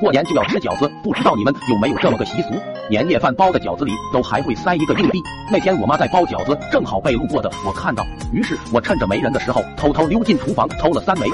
[0.00, 2.54] 过年就要吃饺子，不知道你们有没有这么个习俗？
[2.88, 5.22] 年夜饭包的饺子里都还会塞一个硬币。
[5.50, 11.26] 那天我妈在包饺子，正好被路过的我看到，于是我趁着没人的时候，偷偷溜进厨房偷了三枚。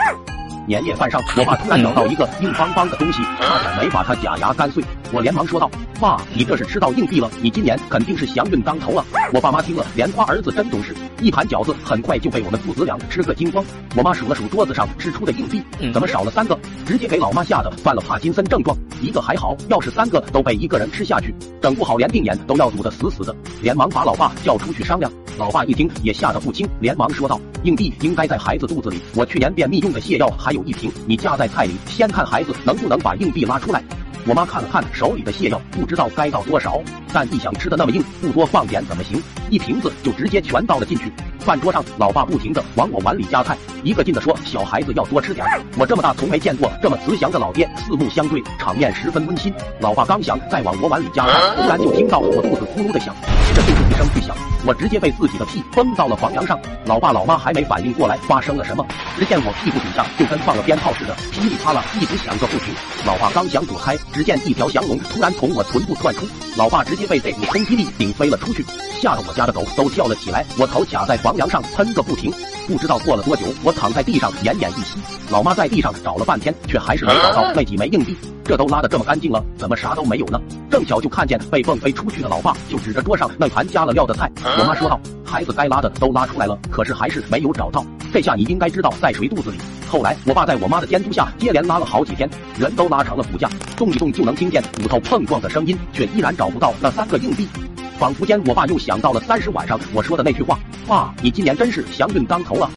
[0.67, 4.83] 年夜饭上，我爸突然咬到一个硬邦邦的东西，差点没把他假牙干碎。
[5.13, 10.97] 我连忙说道：“爸，你这是吃到硬币了，你今年肯定是祥运当头啊！”我爸妈听了，连夸儿子真懂事。
[11.25, 13.65] 一盘饺子很快就被我们父子俩吃个精光。
[13.97, 16.59] 我妈数了数桌子上吃出的硬币，怎么少了三个？
[16.84, 18.77] 直接给老妈吓得犯了帕金森症状。
[19.01, 23.34] 一个还好，要是三个都被一个人吃下去，整不好连腚眼都要堵得死死的。
[23.62, 25.11] 连忙把老爸叫出去商量。
[25.39, 33.83] 老爸一听也吓得不轻，连忙说道：“硬币应该在孩子肚子里，我去年便秘用的泻药还有一瓶，你夹在菜里，先看孩子能不能把硬币拉出来。”
[34.27, 39.23] 我妈看了看手里的泻药，不知道该倒多少，但一想吃的那么硬，不多放点怎么行？
[39.50, 41.12] 一瓶子就直接全倒了进去。
[41.45, 45.47] 饭桌上，老爸不停的往我碗里夹菜，一个劲的说：“小孩子要多吃点。”
[45.79, 49.53] 我这么大从没见过这么慈祥的老爹，四目相对，场面十分温馨。
[49.79, 53.15] 老爸刚想再往我碗里夹菜，突然就听到我肚子咕噜的响，
[53.55, 54.34] 这就是一声巨响，
[54.67, 56.59] 我直接被自己的屁崩到了房梁上。
[56.87, 58.87] 老爸老妈还没反应过来发生了什么，
[59.19, 62.75] 只见我屁股底下就跟放了鞭炮似的，噼里啪啦一直响个不停。
[63.06, 68.65] 老爸刚想躲开，只见一条降龙突然从我臀部窜出，老爸直接被这股冲击力顶飞了出去，
[69.00, 72.33] 吓得我家的狗都跳了起来，我头卡在房梁上喷个不停。
[72.67, 74.99] 不知道过了多久，我躺在地上奄奄一息。
[75.31, 78.17] 老妈在地上找了半天，却还是没找到那几枚硬币。
[78.43, 80.41] 这都拉得这么干净了，怎么啥都没有呢？
[80.71, 84.31] 正巧就看见被蹦飞出去的老爸，就指着桌上那盘加了料的菜。
[84.59, 87.85] 我妈说道：“孩子该拉的都拉出来了，可是还是没有找到。
[88.12, 97.49] 这下你应该知道在谁肚子里。”后来，我爸在我妈的监督下，接连拉了好几天，人都拉成了骨架，动一动就能听见骨头碰撞的声音，却依然找不到那三个硬币。
[97.98, 102.70] 仿佛间，我爸又想到了三十晚上我说的那句话：“爸，你今年真是祥运当头啊！”